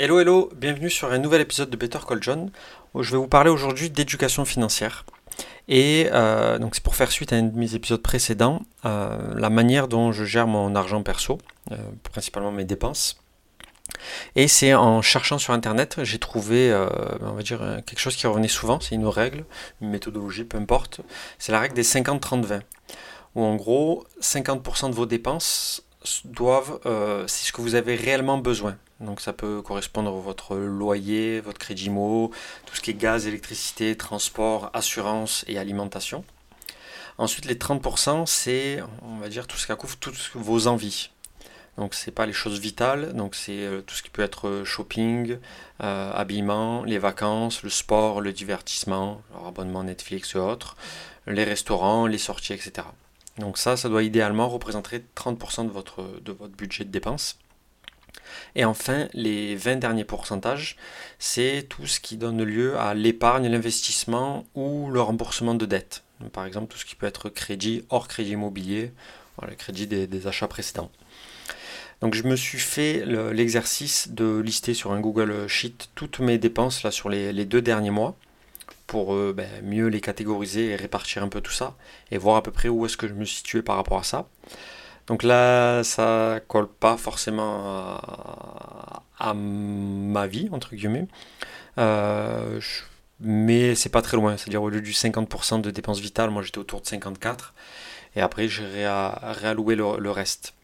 Hello 0.00 0.20
hello, 0.20 0.48
bienvenue 0.54 0.90
sur 0.90 1.10
un 1.10 1.18
nouvel 1.18 1.40
épisode 1.40 1.70
de 1.70 1.76
Better 1.76 1.98
Call 2.06 2.22
John 2.22 2.52
où 2.94 3.02
je 3.02 3.10
vais 3.10 3.16
vous 3.16 3.26
parler 3.26 3.50
aujourd'hui 3.50 3.90
d'éducation 3.90 4.44
financière. 4.44 5.04
Et 5.66 6.08
euh, 6.12 6.60
donc 6.60 6.76
c'est 6.76 6.84
pour 6.84 6.94
faire 6.94 7.10
suite 7.10 7.32
à 7.32 7.36
un 7.36 7.42
de 7.42 7.58
mes 7.58 7.74
épisodes 7.74 8.00
précédents, 8.00 8.62
euh, 8.84 9.34
la 9.34 9.50
manière 9.50 9.88
dont 9.88 10.12
je 10.12 10.24
gère 10.24 10.46
mon 10.46 10.76
argent 10.76 11.02
perso, 11.02 11.38
euh, 11.72 11.76
principalement 12.04 12.52
mes 12.52 12.64
dépenses. 12.64 13.20
Et 14.36 14.46
c'est 14.46 14.72
en 14.72 15.02
cherchant 15.02 15.36
sur 15.36 15.52
internet, 15.52 15.96
j'ai 16.04 16.20
trouvé, 16.20 16.72
on 17.20 17.32
va 17.32 17.42
dire, 17.42 17.58
quelque 17.84 17.98
chose 17.98 18.14
qui 18.14 18.28
revenait 18.28 18.46
souvent, 18.46 18.78
c'est 18.78 18.94
une 18.94 19.08
règle, 19.08 19.46
une 19.80 19.90
méthodologie, 19.90 20.44
peu 20.44 20.58
importe. 20.58 21.00
C'est 21.40 21.50
la 21.50 21.58
règle 21.58 21.74
des 21.74 21.82
50-30-20, 21.82 22.60
où 23.34 23.42
en 23.42 23.56
gros, 23.56 24.06
50% 24.22 24.90
de 24.90 24.94
vos 24.94 25.06
dépenses 25.06 25.82
doivent, 26.24 26.78
c'est 27.26 27.46
ce 27.46 27.52
que 27.52 27.62
vous 27.62 27.74
avez 27.74 27.96
réellement 27.96 28.38
besoin. 28.38 28.76
Donc 29.00 29.20
ça 29.20 29.32
peut 29.32 29.62
correspondre 29.62 30.10
à 30.10 30.20
votre 30.20 30.56
loyer, 30.56 31.40
votre 31.40 31.58
crédit 31.58 31.90
mot, 31.90 32.32
tout 32.66 32.74
ce 32.74 32.80
qui 32.80 32.90
est 32.90 32.94
gaz, 32.94 33.26
électricité, 33.26 33.96
transport, 33.96 34.70
assurance 34.72 35.44
et 35.46 35.58
alimentation. 35.58 36.24
Ensuite, 37.16 37.46
les 37.46 37.56
30%, 37.56 38.26
c'est, 38.26 38.80
on 39.02 39.18
va 39.18 39.28
dire, 39.28 39.46
tout 39.46 39.56
ce 39.56 39.66
qui 39.66 39.76
couvre 39.76 39.96
toutes 39.96 40.30
vos 40.34 40.66
envies. 40.68 41.10
Donc 41.76 41.94
c'est 41.94 42.10
pas 42.10 42.26
les 42.26 42.32
choses 42.32 42.58
vitales, 42.58 43.12
donc 43.14 43.36
c'est 43.36 43.64
euh, 43.64 43.82
tout 43.82 43.94
ce 43.94 44.02
qui 44.02 44.10
peut 44.10 44.22
être 44.22 44.48
euh, 44.48 44.64
shopping, 44.64 45.38
euh, 45.80 46.12
habillement, 46.12 46.82
les 46.82 46.98
vacances, 46.98 47.62
le 47.62 47.70
sport, 47.70 48.20
le 48.20 48.32
divertissement, 48.32 49.22
abonnement 49.46 49.84
Netflix 49.84 50.34
et 50.34 50.38
autres, 50.38 50.76
les 51.28 51.44
restaurants, 51.44 52.08
les 52.08 52.18
sorties, 52.18 52.52
etc. 52.52 52.88
Donc 53.38 53.58
ça, 53.58 53.76
ça 53.76 53.88
doit 53.88 54.02
idéalement 54.02 54.48
représenter 54.48 55.04
30% 55.14 55.66
de 55.66 55.70
votre, 55.70 56.02
de 56.20 56.32
votre 56.32 56.56
budget 56.56 56.84
de 56.84 56.90
dépenses. 56.90 57.38
Et 58.54 58.64
enfin, 58.64 59.08
les 59.12 59.56
20 59.56 59.76
derniers 59.76 60.04
pourcentages, 60.04 60.76
c'est 61.18 61.66
tout 61.68 61.86
ce 61.86 62.00
qui 62.00 62.16
donne 62.16 62.42
lieu 62.42 62.78
à 62.78 62.94
l'épargne, 62.94 63.48
l'investissement 63.48 64.44
ou 64.54 64.90
le 64.90 65.00
remboursement 65.00 65.54
de 65.54 65.66
dettes. 65.66 66.04
Par 66.32 66.44
exemple, 66.44 66.72
tout 66.72 66.78
ce 66.78 66.84
qui 66.84 66.96
peut 66.96 67.06
être 67.06 67.28
crédit 67.28 67.84
hors 67.90 68.08
crédit 68.08 68.32
immobilier, 68.32 68.92
le 69.46 69.54
crédit 69.54 69.86
des, 69.86 70.26
achats 70.26 70.48
précédents. 70.48 70.90
Donc 72.00 72.14
je 72.14 72.22
me 72.24 72.36
suis 72.36 72.58
fait 72.58 73.04
l'exercice 73.32 74.08
de 74.10 74.38
lister 74.38 74.74
sur 74.74 74.92
un 74.92 75.00
Google 75.00 75.48
Sheet 75.48 75.90
toutes 75.94 76.20
mes 76.20 76.38
dépenses 76.38 76.82
là, 76.82 76.90
sur 76.90 77.08
les, 77.08 77.44
deux 77.44 77.62
derniers 77.62 77.90
mois 77.90 78.16
pour 78.86 79.14
euh, 79.14 79.34
ben, 79.36 79.48
mieux 79.62 79.88
les 79.88 80.00
catégoriser 80.00 80.68
et 80.68 80.76
répartir 80.76 81.22
un 81.22 81.28
peu 81.28 81.40
tout 81.40 81.52
ça 81.52 81.76
et 82.10 82.18
voir 82.18 82.36
à 82.36 82.42
peu 82.42 82.50
près 82.50 82.68
où 82.68 82.86
est-ce 82.86 82.96
que 82.96 83.06
je 83.08 83.12
me 83.12 83.24
situais 83.24 83.62
par 83.62 83.76
rapport 83.76 83.98
à 83.98 84.04
ça. 84.04 84.28
Donc 85.08 85.22
là, 85.22 85.82
ça 85.84 86.40
colle 86.48 86.68
pas 86.68 86.98
forcément 86.98 87.98
à, 89.18 89.34
ma 89.34 90.26
vie, 90.26 90.48
entre 90.52 90.74
guillemets. 90.76 91.06
Euh, 91.78 92.60
mais 93.20 93.74
c'est 93.74 93.88
pas 93.88 94.02
très 94.02 94.16
loin. 94.18 94.36
C'est-à-dire 94.36 94.62
au 94.62 94.68
lieu 94.68 94.82
du 94.82 94.92
50% 94.92 95.62
de 95.62 95.70
dépenses 95.70 96.00
vitales, 96.00 96.30
moi 96.30 96.42
j'étais 96.42 96.58
autour 96.58 96.82
de 96.82 96.86
54. 96.86 97.54
Et 98.16 98.20
après, 98.20 98.48
j'ai 98.48 98.66
réalloué 98.66 99.76
le, 99.76 100.10
reste. 100.10 100.54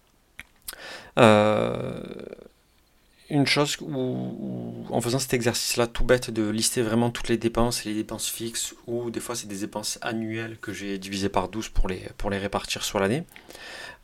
Euh, 1.18 2.02
une 3.34 3.46
chose 3.46 3.76
où, 3.80 4.86
en 4.90 5.00
faisant 5.00 5.18
cet 5.18 5.34
exercice-là 5.34 5.86
tout 5.86 6.04
bête 6.04 6.30
de 6.30 6.48
lister 6.48 6.82
vraiment 6.82 7.10
toutes 7.10 7.28
les 7.28 7.36
dépenses 7.36 7.84
et 7.84 7.88
les 7.88 7.94
dépenses 7.94 8.28
fixes, 8.28 8.74
ou 8.86 9.10
des 9.10 9.20
fois 9.20 9.34
c'est 9.34 9.48
des 9.48 9.58
dépenses 9.58 9.98
annuelles 10.02 10.56
que 10.60 10.72
j'ai 10.72 10.98
divisées 10.98 11.28
par 11.28 11.48
12 11.48 11.68
pour 11.68 11.88
les, 11.88 12.08
pour 12.16 12.30
les 12.30 12.38
répartir 12.38 12.84
sur 12.84 13.00
l'année, 13.00 13.24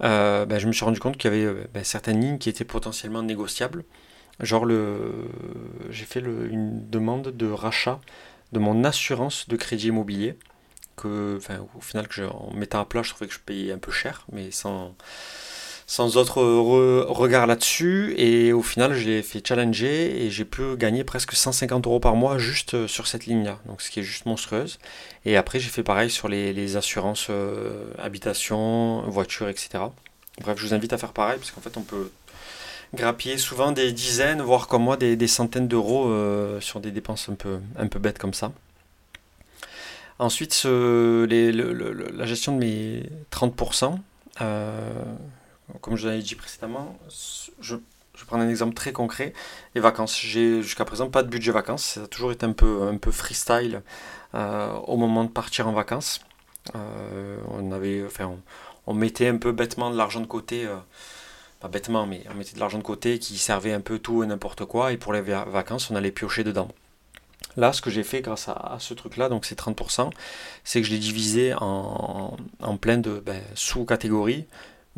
euh, 0.03 0.47
ben, 0.47 0.59
je 0.59 0.67
me 0.67 0.73
suis 0.73 0.85
rendu 0.85 0.99
compte 0.99 1.17
qu'il 1.17 1.31
y 1.31 1.35
avait 1.35 1.45
euh, 1.45 1.65
ben, 1.73 1.85
certaines 1.85 2.21
lignes 2.21 2.39
qui 2.39 2.49
étaient 2.49 2.65
potentiellement 2.65 3.23
négociables. 3.23 3.85
Genre, 4.41 4.65
le, 4.65 5.29
j'ai 5.91 6.07
fait 6.07 6.21
une 6.21 6.89
demande 6.89 7.29
de 7.29 7.51
rachat 7.51 8.01
de 8.53 8.59
mon 8.59 8.85
assurance 8.85 9.49
de 9.49 9.57
crédit 9.57 9.89
immobilier, 9.89 10.37
que, 10.97 11.39
au 11.77 11.81
final, 11.81 12.09
que 12.09 12.23
en 12.23 12.53
mettant 12.55 12.81
à 12.81 12.85
plat, 12.85 13.03
je 13.03 13.11
trouvais 13.11 13.29
que 13.29 13.35
je 13.35 13.39
payais 13.39 13.73
un 13.73 13.79
peu 13.79 13.93
cher, 13.93 14.27
mais 14.33 14.51
sans 14.51 14.95
sans 15.91 16.17
autre 16.17 16.41
regard 16.41 17.49
là-dessus. 17.49 18.15
Et 18.17 18.53
au 18.53 18.63
final, 18.63 18.95
je 18.95 19.09
l'ai 19.09 19.23
fait 19.23 19.45
challenger 19.45 20.25
et 20.25 20.31
j'ai 20.31 20.45
pu 20.45 20.77
gagner 20.77 21.03
presque 21.03 21.33
150 21.33 21.85
euros 21.85 21.99
par 21.99 22.15
mois 22.15 22.39
juste 22.39 22.75
euh, 22.75 22.87
sur 22.87 23.09
cette 23.09 23.27
ligne-là. 23.27 23.59
Donc, 23.67 23.83
ce 23.83 23.91
qui 23.91 23.99
est 23.99 24.05
juste 24.05 24.25
monstrueuse. 24.25 24.79
Et 25.25 25.37
après, 25.37 25.59
j'ai 25.59 25.69
fait 25.69 25.83
pareil 25.83 26.09
sur 26.09 26.29
les, 26.29 26.77
assurances 26.77 27.27
euh, 27.31 27.93
habitation, 27.99 29.03
voiture, 29.11 29.49
etc. 29.49 29.83
Bref, 30.41 30.59
je 30.61 30.67
vous 30.69 30.75
invite 30.75 30.93
à 30.93 30.99
faire 30.99 31.13
pareil 31.13 31.39
parce 31.39 31.51
qu'en 31.51 31.61
fait, 31.61 31.77
on 31.77 31.83
peut 31.83 32.13
grappiller 32.95 33.37
souvent 33.37 33.73
des 33.73 33.91
dizaines, 33.91 34.43
voire 34.43 34.69
comme 34.69 34.85
moi, 34.85 34.97
des, 34.97 35.27
centaines 35.27 35.67
d'euros 35.67 36.07
euh, 36.07 36.61
sur 36.61 36.79
des 36.79 36.93
dépenses 36.93 37.29
un 37.29 37.35
peu, 37.35 37.59
un 37.77 37.89
peu 37.89 37.99
bêtes 37.99 38.21
comme 38.21 38.35
ça. 38.35 38.53
Ensuite, 40.21 40.63
la 40.65 42.27
gestion 42.27 42.55
de 42.55 42.59
mes 42.61 43.03
30%. 43.33 43.99
Comme 45.81 45.97
je 45.97 46.09
l'avais 46.09 46.23
dit 46.23 46.35
précédemment, 46.35 46.99
je, 47.61 47.77
je 48.21 48.27
prends 48.27 48.39
un 48.39 48.49
exemple 48.49 48.75
très 48.75 48.93
concret. 48.93 49.33
Les 49.75 49.81
vacances. 49.81 50.19
J'ai 50.21 50.63
jusqu'à 50.63 50.85
présent 50.85 51.09
pas 51.09 51.23
de 51.23 51.29
budget 51.29 51.53
vacances. 51.53 51.85
Ça 51.85 52.03
a 52.03 52.07
toujours 52.07 52.33
été 52.33 52.45
un 52.45 52.53
peu, 52.53 52.83
un 52.83 52.99
peu 52.99 53.11
freestyle 53.11 53.83
euh, 54.35 54.73
au 54.87 54.97
moment 54.97 55.25
de 55.25 55.31
partir 55.31 55.69
en 55.69 55.73
vacances. 55.73 56.21
Euh, 56.77 57.39
on, 57.49 57.73
avait, 57.73 58.05
enfin, 58.05 58.37
on, 58.87 58.95
mettait 58.95 59.29
un 59.29 59.39
peu 59.39 59.53
bêtement 59.53 59.91
de 59.91 59.97
l'argent 59.97 60.21
de 60.21 60.27
côté. 60.27 60.67
Euh, 60.67 60.77
pas 61.61 61.69
bêtement, 61.69 62.07
mais 62.07 62.23
on 62.31 62.35
mettait 62.35 62.55
de 62.55 62.61
l'argent 62.61 62.79
de 62.79 62.83
côté 62.83 63.19
qui 63.19 63.39
servait 63.39 63.73
un 63.73 63.81
peu 63.81 63.99
tout 63.99 64.23
et 64.23 64.27
n'importe 64.27 64.65
quoi. 64.67 64.93
Et 64.93 64.99
pour 64.99 65.13
les 65.13 65.21
vacances, 65.21 65.91
on 65.91 65.97
allait 65.97 66.11
piocher 66.11 66.45
dedans. 66.45 66.69
Là, 67.57 67.73
ce 67.73 67.83
que 67.83 67.91
j'ai 67.91 68.03
fait 68.03 68.21
grâce 68.21 68.49
à, 68.49 68.77
ce 68.81 68.95
truc-là, 68.95 69.29
donc 69.29 69.45
c'est 69.45 69.59
30%, 69.59 70.11
c'est 70.63 70.81
que 70.81 70.87
je 70.87 70.93
l'ai 70.93 70.99
divisé 70.99 71.53
en, 71.55 72.37
en 72.61 72.77
plein 72.77 72.99
de 72.99 73.19
ben, 73.19 73.43
sous-catégories. 73.55 74.47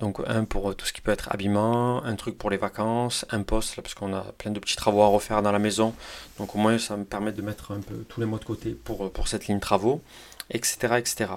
Donc 0.02 0.20
un 0.26 0.44
pour 0.44 0.74
tout 0.74 0.84
ce 0.84 0.92
qui 0.92 1.00
peut 1.00 1.12
être 1.12 1.30
habillement, 1.30 2.02
un 2.02 2.16
truc 2.16 2.36
pour 2.36 2.50
les 2.50 2.56
vacances, 2.56 3.24
un 3.30 3.44
poste, 3.44 3.76
là, 3.76 3.84
parce 3.84 3.94
qu'on 3.94 4.12
a 4.12 4.22
plein 4.36 4.50
de 4.50 4.58
petits 4.58 4.74
travaux 4.74 5.00
à 5.00 5.06
refaire 5.06 5.42
dans 5.42 5.52
la 5.52 5.60
maison. 5.60 5.94
Donc 6.38 6.56
au 6.56 6.58
moins 6.58 6.76
ça 6.78 6.96
me 6.96 7.04
permet 7.04 7.30
de 7.30 7.40
mettre 7.40 7.70
un 7.70 7.78
peu 7.78 8.04
tous 8.08 8.18
les 8.18 8.26
mots 8.26 8.40
de 8.40 8.44
côté 8.44 8.70
pour, 8.72 9.12
pour 9.12 9.28
cette 9.28 9.46
ligne 9.46 9.60
travaux, 9.60 10.02
etc., 10.50 10.96
etc. 10.98 11.30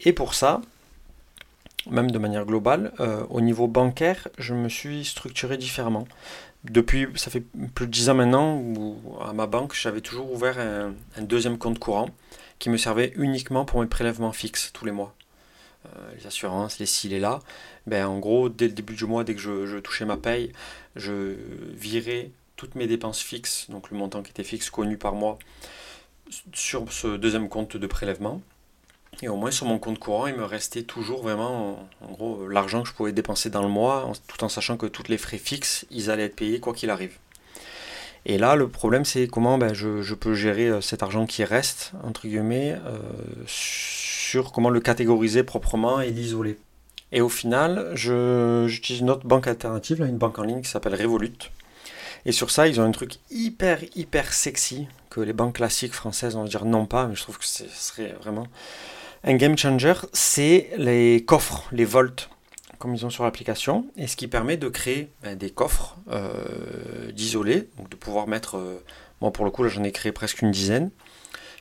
Et 0.00 0.14
pour 0.14 0.32
ça, 0.32 0.62
même 1.90 2.10
de 2.10 2.18
manière 2.18 2.46
globale, 2.46 2.94
euh, 2.98 3.26
au 3.28 3.42
niveau 3.42 3.68
bancaire, 3.68 4.26
je 4.38 4.54
me 4.54 4.70
suis 4.70 5.04
structuré 5.04 5.58
différemment. 5.58 6.08
Depuis, 6.64 7.08
ça 7.16 7.30
fait 7.30 7.44
plus 7.74 7.86
de 7.86 7.92
10 7.92 8.08
ans 8.08 8.14
maintenant, 8.14 8.64
à 9.20 9.34
ma 9.34 9.46
banque, 9.46 9.74
j'avais 9.74 10.00
toujours 10.00 10.32
ouvert 10.32 10.56
un 10.58 11.22
deuxième 11.22 11.58
compte 11.58 11.78
courant 11.78 12.08
qui 12.58 12.70
me 12.70 12.78
servait 12.78 13.12
uniquement 13.16 13.66
pour 13.66 13.82
mes 13.82 13.86
prélèvements 13.86 14.32
fixes 14.32 14.70
tous 14.72 14.86
les 14.86 14.92
mois. 14.92 15.14
Euh, 15.96 16.14
les 16.18 16.26
assurances, 16.26 16.78
les 16.78 16.86
ci, 16.86 17.08
les 17.08 17.20
là, 17.20 17.40
ben, 17.86 18.06
en 18.06 18.18
gros, 18.18 18.48
dès 18.48 18.66
le 18.66 18.72
début 18.72 18.94
du 18.94 19.04
mois, 19.04 19.24
dès 19.24 19.34
que 19.34 19.40
je, 19.40 19.78
touchais 19.78 20.04
ma 20.04 20.16
paye, 20.16 20.52
je 20.96 21.36
virais 21.72 22.30
toutes 22.56 22.74
mes 22.74 22.86
dépenses 22.86 23.20
fixes, 23.20 23.68
donc 23.70 23.90
le 23.90 23.96
montant 23.96 24.22
qui 24.22 24.30
était 24.30 24.44
fixe, 24.44 24.70
connu 24.70 24.96
par 24.96 25.14
mois, 25.14 25.38
sur 26.52 26.92
ce 26.92 27.16
deuxième 27.16 27.48
compte 27.48 27.76
de 27.76 27.86
prélèvement. 27.86 28.40
Et 29.22 29.28
au 29.28 29.36
moins 29.36 29.50
sur 29.50 29.66
mon 29.66 29.78
compte 29.78 29.98
courant, 29.98 30.26
il 30.26 30.34
me 30.34 30.44
restait 30.44 30.82
toujours 30.82 31.22
vraiment, 31.22 31.88
en, 32.02 32.12
gros, 32.12 32.48
l'argent 32.48 32.82
que 32.82 32.88
je 32.88 32.94
pouvais 32.94 33.12
dépenser 33.12 33.48
dans 33.48 33.62
le 33.62 33.68
mois, 33.68 34.12
tout 34.26 34.44
en 34.44 34.48
sachant 34.48 34.76
que 34.76 34.86
tous 34.86 35.08
les 35.08 35.16
frais 35.16 35.38
fixes, 35.38 35.86
ils 35.90 36.10
allaient 36.10 36.24
être 36.24 36.36
payés 36.36 36.60
quoi 36.60 36.74
qu'il 36.74 36.90
arrive. 36.90 37.16
Et 38.28 38.38
là, 38.38 38.56
le 38.56 38.68
problème, 38.68 39.04
c'est 39.04 39.28
comment 39.28 39.56
ben, 39.56 39.72
je, 39.72 40.14
peux 40.14 40.34
gérer 40.34 40.66
euh, 40.66 40.80
cet 40.80 41.04
argent 41.04 41.26
qui 41.26 41.44
reste, 41.44 41.92
entre 42.02 42.26
guillemets, 42.26 42.76
euh, 42.84 42.98
comment 44.52 44.70
le 44.70 44.80
catégoriser 44.80 45.42
proprement 45.42 46.00
et 46.00 46.10
l'isoler. 46.10 46.58
Et 47.12 47.20
au 47.20 47.28
final, 47.28 47.92
j'utilise 47.94 49.00
une 49.00 49.10
autre 49.10 49.26
banque 49.26 49.46
alternative, 49.46 50.02
une 50.02 50.18
banque 50.18 50.38
en 50.38 50.42
ligne 50.42 50.62
qui 50.62 50.70
s'appelle 50.70 50.94
Revolut. 50.94 51.50
Et 52.24 52.32
sur 52.32 52.50
ça, 52.50 52.66
ils 52.66 52.80
ont 52.80 52.84
un 52.84 52.90
truc 52.90 53.16
hyper, 53.30 53.78
hyper 53.94 54.32
sexy 54.32 54.88
que 55.10 55.20
les 55.20 55.32
banques 55.32 55.56
classiques 55.56 55.94
françaises, 55.94 56.34
on 56.34 56.42
va 56.42 56.48
dire 56.48 56.64
non 56.64 56.84
pas, 56.84 57.06
mais 57.06 57.14
je 57.14 57.22
trouve 57.22 57.38
que 57.38 57.46
ce 57.46 57.64
serait 57.68 58.14
vraiment 58.20 58.48
un 59.22 59.36
game 59.36 59.56
changer. 59.56 59.94
C'est 60.12 60.70
les 60.76 61.24
coffres, 61.24 61.68
les 61.70 61.84
volts, 61.84 62.28
comme 62.78 62.94
ils 62.94 63.06
ont 63.06 63.10
sur 63.10 63.24
l'application, 63.24 63.86
et 63.96 64.08
ce 64.08 64.16
qui 64.16 64.26
permet 64.26 64.56
de 64.56 64.68
créer 64.68 65.08
ben, 65.22 65.38
des 65.38 65.50
coffres 65.50 65.96
euh, 66.10 67.12
d'isolés, 67.12 67.68
donc 67.78 67.88
de 67.88 67.96
pouvoir 67.96 68.26
mettre, 68.26 68.56
euh, 68.56 68.82
moi 69.20 69.32
pour 69.32 69.44
le 69.44 69.52
coup, 69.52 69.62
là 69.62 69.68
j'en 69.68 69.84
ai 69.84 69.92
créé 69.92 70.10
presque 70.10 70.42
une 70.42 70.50
dizaine, 70.50 70.90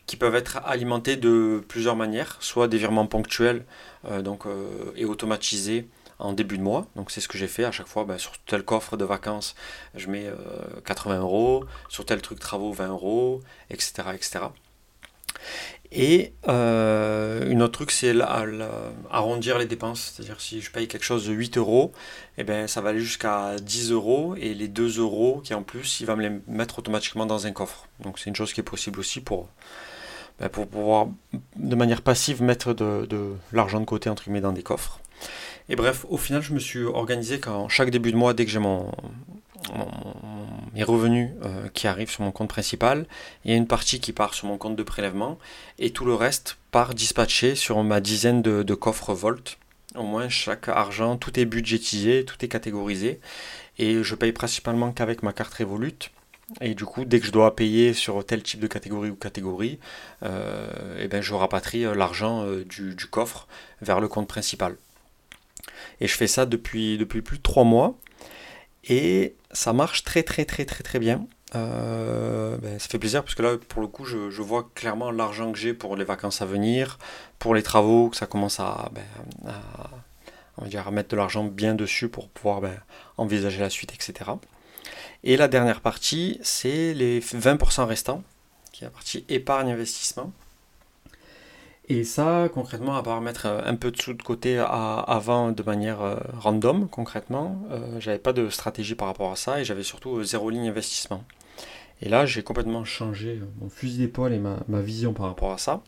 qui 0.05 0.17
peuvent 0.17 0.35
être 0.35 0.57
alimentés 0.65 1.15
de 1.15 1.63
plusieurs 1.67 1.95
manières, 1.95 2.37
soit 2.39 2.67
des 2.67 2.77
virements 2.77 3.07
ponctuels 3.07 3.65
euh, 4.05 4.21
donc, 4.21 4.45
euh, 4.45 4.91
et 4.95 5.05
automatisés 5.05 5.87
en 6.19 6.33
début 6.33 6.57
de 6.57 6.63
mois. 6.63 6.87
Donc 6.95 7.11
c'est 7.11 7.21
ce 7.21 7.27
que 7.27 7.37
j'ai 7.37 7.47
fait 7.47 7.65
à 7.65 7.71
chaque 7.71 7.87
fois. 7.87 8.05
Ben, 8.05 8.17
sur 8.17 8.37
tel 8.45 8.63
coffre 8.63 8.97
de 8.97 9.05
vacances, 9.05 9.55
je 9.95 10.07
mets 10.07 10.29
80 10.85 11.15
euh, 11.15 11.19
euros. 11.21 11.65
Sur 11.89 12.05
tel 12.05 12.21
truc 12.21 12.39
travaux, 12.39 12.71
20 12.71 12.87
euros, 12.89 13.41
etc., 13.69 14.09
etc. 14.13 14.45
Et 15.91 16.33
une 16.47 17.61
autre 17.61 17.73
truc, 17.73 17.91
c'est 17.91 18.13
arrondir 19.09 19.57
les 19.57 19.65
dépenses. 19.65 20.13
C'est-à-dire 20.15 20.41
si 20.41 20.61
je 20.61 20.71
paye 20.71 20.87
quelque 20.87 21.03
chose 21.03 21.27
de 21.27 21.33
8 21.33 21.57
euros, 21.57 21.93
eh 22.37 22.43
ben, 22.43 22.67
ça 22.67 22.81
va 22.81 22.89
aller 22.89 23.01
jusqu'à 23.01 23.55
10 23.61 23.91
euros. 23.91 24.35
Et 24.35 24.53
les 24.53 24.67
2 24.67 24.99
euros 24.99 25.41
qui 25.43 25.53
en 25.53 25.63
plus, 25.63 25.99
il 25.99 26.05
va 26.05 26.15
me 26.15 26.21
les 26.21 26.31
mettre 26.47 26.79
automatiquement 26.79 27.25
dans 27.25 27.45
un 27.45 27.51
coffre. 27.51 27.87
Donc 27.99 28.19
c'est 28.19 28.29
une 28.29 28.35
chose 28.35 28.53
qui 28.53 28.61
est 28.61 28.63
possible 28.63 28.99
aussi 28.99 29.21
pour, 29.21 29.49
ben, 30.39 30.49
pour 30.49 30.67
pouvoir 30.67 31.07
de 31.55 31.75
manière 31.75 32.01
passive 32.01 32.41
mettre 32.41 32.73
de, 32.73 33.35
l'argent 33.53 33.79
de 33.79 33.85
côté 33.85 34.09
entre 34.09 34.23
guillemets 34.23 34.41
dans 34.41 34.53
des 34.53 34.63
coffres. 34.63 34.99
Et 35.69 35.75
bref, 35.75 36.05
au 36.09 36.17
final, 36.17 36.41
je 36.41 36.53
me 36.53 36.59
suis 36.59 36.83
organisé 36.83 37.39
quand 37.39 37.69
chaque 37.69 37.89
début 37.89 38.11
de 38.11 38.17
mois, 38.17 38.33
dès 38.33 38.45
que 38.45 38.51
j'ai 38.51 38.59
mon, 38.59 38.91
mes 40.73 40.83
revenus 40.83 41.29
euh, 41.43 41.67
qui 41.73 41.87
arrivent 41.87 42.09
sur 42.09 42.23
mon 42.23 42.31
compte 42.31 42.49
principal, 42.49 43.05
il 43.43 43.51
y 43.51 43.53
a 43.53 43.57
une 43.57 43.67
partie 43.67 43.99
qui 43.99 44.13
part 44.13 44.33
sur 44.33 44.47
mon 44.47 44.57
compte 44.57 44.75
de 44.75 44.83
prélèvement 44.83 45.37
et 45.79 45.91
tout 45.91 46.05
le 46.05 46.13
reste 46.13 46.57
part 46.71 46.93
dispatché 46.93 47.55
sur 47.55 47.81
ma 47.83 48.01
dizaine 48.01 48.41
de, 48.41 48.73
coffres 48.73 49.13
Volt. 49.13 49.57
Au 49.95 50.03
moins 50.03 50.27
chaque 50.27 50.67
argent, 50.67 51.17
tout 51.17 51.39
est 51.39 51.45
budgétisé, 51.45 52.25
tout 52.25 52.43
est 52.43 52.49
catégorisé 52.49 53.19
et 53.77 54.03
je 54.03 54.15
paye 54.15 54.33
principalement 54.33 54.91
qu'avec 54.91 55.23
ma 55.23 55.33
carte 55.33 55.53
Revolut. 55.53 56.11
Et 56.61 56.75
du 56.75 56.85
coup, 56.85 57.05
dès 57.05 57.19
que 57.19 57.25
je 57.25 57.31
dois 57.31 57.55
payer 57.55 57.93
sur 57.93 58.23
tel 58.25 58.43
type 58.43 58.59
de 58.59 58.67
catégorie 58.67 59.09
ou 59.09 59.15
catégorie, 59.15 59.79
euh, 60.23 60.97
eh 60.99 61.07
ben, 61.07 61.21
je 61.21 61.33
rapatrie 61.33 61.85
euh, 61.85 61.95
l'argent 61.95 62.45
du, 62.69 62.93
du, 62.95 63.07
coffre 63.07 63.47
vers 63.81 63.99
le 63.99 64.07
compte 64.07 64.27
principal. 64.27 64.77
Et 66.01 66.07
je 66.07 66.15
fais 66.15 66.27
ça 66.27 66.45
depuis, 66.45 66.97
depuis 66.97 67.21
plus 67.21 67.37
de 67.37 67.43
3 67.43 67.63
mois. 67.63 67.97
Et 68.87 69.35
ça 69.51 69.73
marche 69.73 70.03
très 70.03 70.21
très 70.23 70.45
très 70.45 70.65
très 70.65 70.83
très 70.83 70.99
bien. 70.99 71.27
Euh, 71.55 72.57
ben, 72.57 72.77
ça 72.79 72.87
fait 72.87 72.99
plaisir 72.99 73.23
parce 73.23 73.35
que 73.35 73.41
là, 73.41 73.57
pour 73.69 73.81
le 73.81 73.87
coup, 73.87 74.05
je, 74.05 74.41
vois 74.41 74.69
clairement 74.75 75.11
l'argent 75.11 75.51
que 75.51 75.57
j'ai 75.57 75.73
pour 75.73 75.95
les 75.95 76.03
vacances 76.03 76.41
à 76.41 76.45
venir, 76.45 76.99
pour 77.39 77.55
les 77.55 77.63
travaux, 77.63 78.09
que 78.09 78.17
ça 78.17 78.27
commence 78.27 78.59
à, 78.59 78.89
ben, 78.93 79.03
on 80.57 80.63
va 80.63 80.67
dire, 80.67 80.87
à 80.87 80.91
mettre 80.91 81.09
de 81.09 81.15
l'argent 81.15 81.43
bien 81.43 81.75
dessus 81.75 82.09
pour 82.09 82.29
pouvoir 82.29 82.61
ben, 82.61 82.77
envisager 83.17 83.59
la 83.59 83.69
suite, 83.69 83.93
etc. 83.93 84.31
Et 85.23 85.37
la 85.37 85.47
dernière 85.47 85.81
partie, 85.81 86.39
c'est 86.43 86.93
les 86.93 87.19
20% 87.19 87.85
restants, 87.85 88.23
qui 88.71 88.83
est 88.83 88.87
la 88.87 88.91
partie 88.91 89.25
épargne-investissement. 89.29 90.31
Et 91.87 92.03
ça, 92.03 92.49
concrètement, 92.51 92.95
à 92.95 93.03
part 93.03 93.21
mettre 93.21 93.45
euh, 93.45 93.61
un 93.63 93.75
peu 93.75 93.91
de 93.91 94.01
sous 94.01 94.13
de 94.13 94.23
côté 94.23 94.57
avant 94.57 95.51
de 95.51 95.61
manière 95.61 96.01
euh, 96.01 96.15
random, 96.33 96.87
concrètement, 96.89 97.61
euh, 97.69 97.99
j'avais 97.99 98.17
pas 98.17 98.33
de 98.33 98.49
stratégie 98.49 98.95
par 98.95 99.07
rapport 99.07 99.31
à 99.31 99.35
ça 99.35 99.59
et 99.61 99.65
j'avais 99.65 99.83
surtout 99.83 100.23
zéro 100.23 100.49
ligne 100.49 100.69
investissement. 100.69 101.23
Et 102.01 102.09
là, 102.09 102.25
j'ai 102.25 102.41
complètement 102.41 102.83
changé 102.85 103.39
mon 103.61 103.69
fusil 103.69 103.99
d'épaule 103.99 104.33
et 104.33 104.39
ma, 104.39 104.81
vision 104.81 105.13
par 105.13 105.27
rapport 105.27 105.53
à 105.53 105.59
ça. 105.59 105.83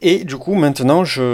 Et 0.00 0.24
du 0.24 0.36
coup, 0.36 0.54
maintenant, 0.54 1.04
j'ai 1.04 1.24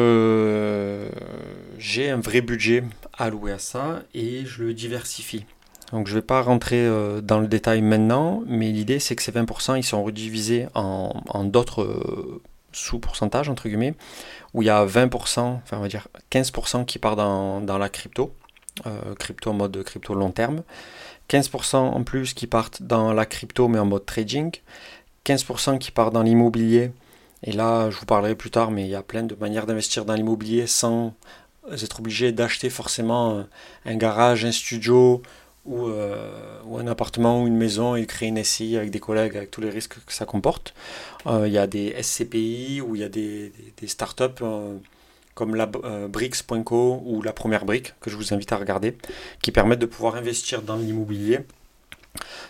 un 2.11 2.21
vrai 2.21 2.41
budget 2.41 2.85
alloué 3.13 3.53
à 3.53 3.59
ça 3.59 4.05
et 4.15 4.47
je 4.47 4.63
le 4.63 4.73
diversifie. 4.73 5.45
Donc 5.93 6.07
je 6.09 6.15
ne 6.15 6.19
vais 6.19 6.27
pas 6.27 6.43
rentrer 6.43 6.89
dans 7.23 7.41
le 7.41 7.47
détail 7.47 7.83
maintenant, 7.83 8.43
mais 8.47 8.71
l'idée 8.71 8.99
c'est 8.99 9.15
que 9.15 9.23
ces 9.23 9.33
20% 9.33 9.77
ils 9.77 9.85
sont 9.85 10.03
redivisés 10.03 10.67
en, 10.75 11.45
d'autres 11.45 12.41
sous-pourcentage, 12.75 13.49
entre 13.49 13.69
guillemets, 13.69 13.95
où 14.53 14.63
il 14.63 14.67
y 14.67 14.71
a 14.71 14.85
20%, 14.85 15.41
enfin 15.41 15.79
on 15.79 15.81
va 15.81 15.89
dire 15.89 16.09
15% 16.31 16.85
qui 16.85 16.99
part 16.99 17.17
dans, 17.17 17.79
la 17.79 17.89
crypto, 17.89 18.35
euh, 18.87 19.15
crypto 19.15 19.51
en 19.51 19.55
mode 19.55 19.83
crypto 19.83 20.15
long 20.15 20.31
terme, 20.31 20.63
15% 21.31 21.77
en 21.77 22.03
plus 22.05 22.35
qui 22.35 22.47
partent 22.47 22.83
dans 22.83 23.13
la 23.13 23.27
crypto 23.27 23.69
mais 23.69 23.79
en 23.79 23.87
mode 23.87 24.05
trading, 24.05 24.53
15% 25.25 25.79
qui 25.79 25.91
partent 25.91 26.13
dans 26.13 26.23
l'immobilier, 26.23 26.91
et 27.43 27.53
là 27.53 27.91
je 27.91 27.97
vous 27.97 28.07
parlerai 28.07 28.35
plus 28.35 28.51
tard, 28.51 28.71
mais 28.71 28.83
il 28.85 28.91
y 28.91 28.97
a 28.97 29.03
plein 29.03 29.23
de 29.23 29.35
manières 29.37 29.67
d'investir 29.67 30.05
dans 30.05 30.15
l'immobilier 30.15 30.67
sans 30.67 31.15
être 31.73 32.01
obligé 32.01 32.33
d'acheter 32.33 32.69
forcément 32.69 33.45
un 33.87 33.97
garage, 33.97 34.45
un 34.45 34.53
studio, 34.53 35.23
euh, 35.67 36.61
ou, 36.67 36.79
un 36.79 36.87
appartement 36.87 37.43
ou 37.43 37.47
une 37.47 37.57
maison 37.57 37.97
et 37.97 38.05
créer 38.05 38.29
une 38.29 38.43
SCI 38.43 38.77
avec 38.77 38.91
des 38.91 39.01
collègues 39.01 39.35
avec 39.37 39.51
tous 39.51 39.63
les 39.63 39.71
risques 39.71 39.95
que 40.05 40.13
ça 40.13 40.27
comporte. 40.27 40.75
Euh, 41.27 41.47
il 41.47 41.55
y 41.55 41.59
a 41.59 41.67
des 41.67 41.97
SCPI 42.03 42.83
ou 42.83 42.95
il 42.95 43.01
y 43.01 43.05
a 43.05 43.09
des, 43.09 43.53
startups 43.87 44.25
euh, 44.43 44.77
comme 45.35 45.55
la 45.55 45.67
Bricks.co 45.67 47.03
ou 47.07 47.23
la 47.23 47.33
première 47.33 47.65
brique 47.65 47.95
que 48.01 48.11
je 48.11 48.17
vous 48.17 48.35
invite 48.35 48.53
à 48.53 48.57
regarder 48.57 48.97
qui 49.43 49.53
permettent 49.53 49.79
de 49.79 49.87
pouvoir 49.87 50.17
investir 50.17 50.61
dans 50.61 50.77
l'immobilier 50.77 51.41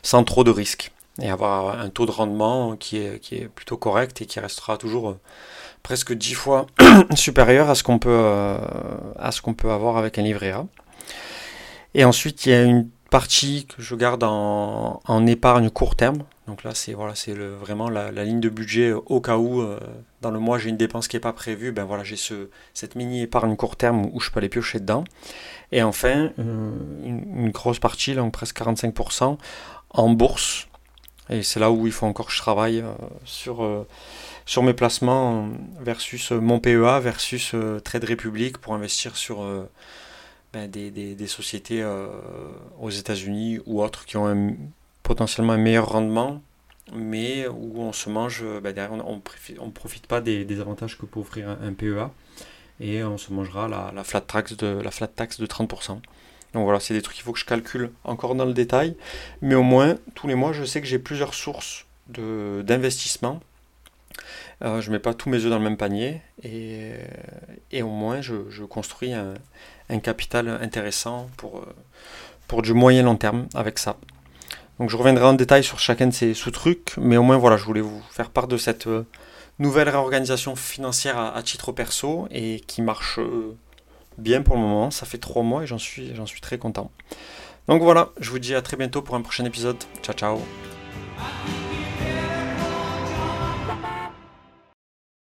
sans 0.03 0.25
trop 0.25 0.43
de 0.43 0.51
risques 0.51 0.91
et 1.23 1.31
avoir 1.31 1.81
un 1.81 1.91
taux 1.91 2.07
de 2.07 2.11
rendement 2.11 2.77
qui 2.77 2.99
est, 2.99 3.21
qui 3.21 3.37
est 3.37 3.49
plutôt 3.49 3.77
correct 3.77 4.21
et 4.23 4.27
qui 4.27 4.41
restera 4.41 4.77
toujours 4.77 5.17
presque 5.85 6.13
10 6.13 6.35
fois 6.35 6.67
supérieur 7.15 7.71
à 7.71 7.77
ce 7.77 7.85
qu'on 7.85 8.01
peut, 8.01 8.57
à 9.19 9.31
ce 9.31 9.41
qu'on 9.41 9.55
peut 9.55 9.71
avoir 9.71 9.97
avec 9.97 10.19
un 10.19 10.23
livret 10.23 10.51
A. 10.51 10.67
Et 11.95 12.05
ensuite, 12.05 12.45
il 12.45 12.51
y 12.51 12.55
a 12.55 12.63
une 12.65 12.89
partie 13.15 13.65
que 13.67 13.81
je 13.81 13.95
garde 13.95 14.25
en, 14.25 15.27
épargne 15.29 15.71
court 15.71 15.95
terme. 15.95 16.25
Donc 16.49 16.65
là, 16.65 16.75
c'est 16.75 16.95
voilà, 16.95 17.15
c'est 17.15 17.33
vraiment 17.33 17.89
la, 17.89 18.11
ligne 18.11 18.41
de 18.41 18.49
budget 18.49 18.91
au 18.91 19.21
cas 19.21 19.37
où 19.37 19.61
euh, 19.61 19.79
dans 20.21 20.33
le 20.33 20.41
mois 20.41 20.59
j'ai 20.59 20.71
une 20.71 20.77
dépense 20.77 21.07
qui 21.07 21.15
n'est 21.15 21.21
pas 21.21 21.33
prévue. 21.33 21.71
Ben 21.71 21.85
voilà, 21.85 22.03
j'ai 22.03 22.17
ce, 22.17 22.49
cette 22.73 22.97
mini 22.97 23.23
épargne 23.23 23.55
court 23.55 23.77
terme 23.77 24.11
où 24.13 24.19
je 24.19 24.33
peux 24.33 24.41
aller 24.41 24.49
piocher 24.49 24.81
dedans. 24.81 25.05
Et 25.71 25.85
enfin, 25.85 26.33
euh, 26.41 26.73
une, 27.05 27.51
grosse 27.51 27.79
partie, 27.79 28.17
donc 28.17 28.33
presque 28.33 28.59
45% 28.59 29.39
en 29.91 30.09
bourse. 30.11 30.67
Et 31.31 31.45
c'est 31.45 31.61
là 31.61 31.71
où 31.71 31.87
il 31.87 31.93
faut 31.93 32.07
encore 32.07 32.27
que 32.27 32.33
je 32.33 32.41
travaille 32.41 32.81
euh, 32.81 32.95
sur, 33.25 33.87
sur 34.45 34.65
mes 34.65 34.75
placements 34.75 35.51
versus 35.81 36.33
mon 36.33 36.59
PEA 36.59 36.99
versus 36.99 37.55
Trade 37.85 38.07
Republic 38.07 38.59
pour 38.59 38.75
investir 38.75 39.17
sur 39.17 39.47
ben, 40.55 40.71
des, 40.71 41.27
sociétés 41.27 41.83
euh, 41.83 42.07
aux 42.81 42.91
États-Unis 42.91 43.59
ou 43.67 43.83
autres 43.83 44.05
qui 44.05 44.17
ont 44.17 44.57
potentiellement 45.03 45.55
un 45.55 45.59
meilleur 45.59 45.89
rendement, 45.89 46.41
mais 46.93 47.49
où 47.49 47.81
on 47.81 47.93
se 47.93 48.09
mange, 48.09 48.45
ben, 48.63 48.73
derrière, 48.73 48.93
on 48.93 49.17
ne 49.17 49.71
profite 49.71 50.07
pas 50.07 50.21
des, 50.21 50.61
avantages 50.61 50.97
que 50.97 51.07
peut 51.07 51.19
offrir 51.19 51.49
un, 51.49 51.73
PEA 51.73 52.11
et 52.79 53.03
on 53.03 53.19
se 53.19 53.33
mangera 53.33 53.67
la, 53.69 54.05
flat, 54.05 54.21
tax 54.21 54.57
de, 54.57 54.67
la 54.67 54.93
flat 54.93 55.09
tax 55.09 55.41
de 55.41 55.47
30%. 55.47 55.99
Donc 56.53 56.63
voilà, 56.63 56.79
c'est 56.79 56.95
des 56.95 57.03
trucs 57.03 57.17
qu'il 57.17 57.25
faut 57.25 57.33
que 57.33 57.41
je 57.41 57.47
calcule 57.47 57.91
encore 58.05 58.37
dans 58.37 58.45
le 58.45 58.53
détail, 58.53 58.97
mais 59.43 59.57
au 59.57 59.65
moins 59.65 59.97
tous 60.15 60.29
les 60.29 60.37
mois, 60.37 60.53
je 60.53 60.63
sais 60.63 60.81
que 60.81 60.87
j'ai 60.87 61.01
plusieurs 61.01 61.35
sources 61.35 61.85
d'investissement. 62.09 63.41
Euh, 64.63 64.81
je 64.81 64.89
ne 64.89 64.95
mets 64.95 65.01
pas 65.01 65.15
tous 65.15 65.29
mes 65.29 65.39
œufs 65.39 65.51
dans 65.51 65.59
le 65.59 65.65
même 65.65 65.77
panier 65.77 66.23
et, 66.43 66.93
et 67.73 67.83
au 67.83 67.89
moins 67.89 68.21
je, 68.21 68.63
construis 68.65 69.13
un, 69.13 69.35
capital 70.01 70.49
intéressant 70.49 71.29
pour, 71.37 71.59
euh, 71.59 71.75
pour 72.47 72.63
du 72.63 72.73
moyen 72.73 73.03
long 73.03 73.17
terme 73.17 73.49
avec 73.55 73.79
ça. 73.79 73.97
Donc 74.79 74.91
je 74.91 74.97
reviendrai 74.97 75.25
en 75.25 75.35
détail 75.35 75.63
sur 75.63 75.79
chacun 75.79 76.09
de 76.09 76.13
ces 76.13 76.35
sous-trucs, 76.35 76.95
mais 76.97 77.17
au 77.17 77.23
moins 77.23 77.37
voilà, 77.37 77.57
je 77.57 77.65
voulais 77.65 77.81
vous 77.81 78.03
faire 78.11 78.31
part 78.31 78.49
de 78.49 78.57
cette 78.57 78.87
euh, 78.87 79.07
nouvelle 79.59 79.89
réorganisation 79.89 80.57
financière 80.57 81.19
à, 81.19 81.43
titre 81.43 81.71
perso 81.73 82.27
et 82.31 82.61
qui 82.67 82.83
marche 82.83 83.19
euh, 83.21 83.57
bien 84.19 84.43
pour 84.43 84.57
le 84.57 84.63
moment. 84.63 84.91
Ça 84.91 85.07
fait 85.07 85.19
trois 85.19 85.43
mois 85.43 85.63
et 85.63 85.67
j'en 85.67 85.79
suis, 85.79 86.15
j'en 86.15 86.27
suis 86.27 86.41
très 86.41 86.59
content. 86.59 86.91
Donc 87.69 87.83
voilà, 87.83 88.11
je 88.19 88.31
vous 88.31 88.41
dis 88.41 88.55
à 88.55 88.63
très 88.63 88.77
bientôt 88.77 89.01
pour 89.01 89.15
un 89.15 89.23
prochain 89.23 89.45
épisode. 89.45 89.83
Ciao 90.03 90.15
ciao 90.15 90.41